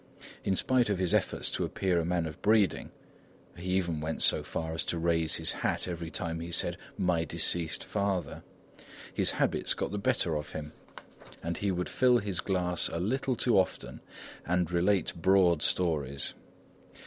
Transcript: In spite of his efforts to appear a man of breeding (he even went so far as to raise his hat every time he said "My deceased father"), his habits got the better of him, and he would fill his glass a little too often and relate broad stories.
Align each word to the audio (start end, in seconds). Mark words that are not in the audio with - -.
In 0.43 0.55
spite 0.55 0.89
of 0.89 0.97
his 0.97 1.13
efforts 1.13 1.51
to 1.51 1.63
appear 1.63 1.99
a 1.99 2.05
man 2.05 2.25
of 2.25 2.41
breeding 2.41 2.89
(he 3.55 3.69
even 3.73 4.01
went 4.01 4.23
so 4.23 4.41
far 4.41 4.73
as 4.73 4.83
to 4.85 4.97
raise 4.97 5.35
his 5.35 5.51
hat 5.51 5.87
every 5.87 6.09
time 6.09 6.39
he 6.39 6.49
said 6.51 6.77
"My 6.97 7.23
deceased 7.23 7.83
father"), 7.83 8.41
his 9.13 9.29
habits 9.37 9.75
got 9.75 9.91
the 9.91 9.99
better 9.99 10.35
of 10.35 10.53
him, 10.53 10.73
and 11.43 11.59
he 11.59 11.69
would 11.69 11.87
fill 11.87 12.17
his 12.17 12.39
glass 12.39 12.89
a 12.89 12.99
little 12.99 13.35
too 13.35 13.59
often 13.59 14.01
and 14.43 14.71
relate 14.71 15.13
broad 15.15 15.61
stories. 15.61 16.33